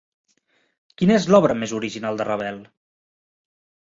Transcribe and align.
Quina 1.01 1.15
és 1.19 1.27
l'obra 1.33 1.57
més 1.65 1.75
original 1.81 2.19
de 2.23 2.29
Ravel? 2.31 2.59